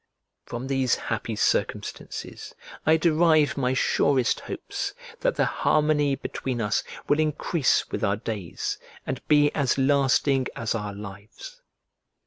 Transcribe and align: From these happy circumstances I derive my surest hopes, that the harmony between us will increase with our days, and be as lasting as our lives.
From 0.47 0.65
these 0.65 0.95
happy 0.95 1.35
circumstances 1.35 2.55
I 2.87 2.97
derive 2.97 3.55
my 3.55 3.75
surest 3.75 4.39
hopes, 4.39 4.95
that 5.19 5.35
the 5.35 5.45
harmony 5.45 6.15
between 6.15 6.59
us 6.59 6.83
will 7.07 7.19
increase 7.19 7.87
with 7.91 8.03
our 8.03 8.17
days, 8.17 8.79
and 9.05 9.21
be 9.27 9.53
as 9.53 9.77
lasting 9.77 10.47
as 10.55 10.73
our 10.73 10.95
lives. 10.95 11.61